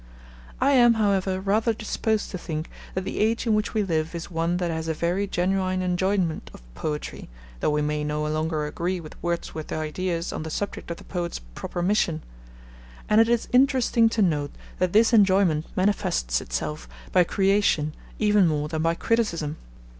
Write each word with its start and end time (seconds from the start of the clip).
I 0.59 0.71
am, 0.71 0.95
however, 0.95 1.39
rather 1.39 1.73
disposed 1.75 2.31
to 2.31 2.39
think 2.39 2.71
that 2.95 3.01
the 3.01 3.19
age 3.19 3.45
in 3.45 3.53
which 3.53 3.75
we 3.75 3.83
live 3.83 4.15
is 4.15 4.31
one 4.31 4.57
that 4.57 4.71
has 4.71 4.87
a 4.87 4.95
very 4.95 5.27
genuine 5.27 5.83
enjoyment 5.83 6.49
of 6.55 6.63
poetry, 6.73 7.29
though 7.59 7.69
we 7.69 7.83
may 7.83 8.03
no 8.03 8.25
longer 8.25 8.65
agree 8.65 8.99
with 8.99 9.13
Wordsworth's 9.21 9.71
ideas 9.73 10.33
on 10.33 10.41
the 10.41 10.49
subject 10.49 10.89
of 10.89 10.97
the 10.97 11.03
poet's 11.03 11.37
proper 11.53 11.83
mission; 11.83 12.23
and 13.09 13.21
it 13.21 13.29
is 13.29 13.47
interesting 13.51 14.09
to 14.09 14.23
note 14.23 14.49
that 14.79 14.91
this 14.91 15.13
enjoyment 15.13 15.67
manifests 15.75 16.41
itself 16.41 16.89
by 17.11 17.23
creation 17.23 17.93
even 18.17 18.47
more 18.47 18.67
than 18.69 18.81
by 18.81 18.95
criticism. 18.95 19.57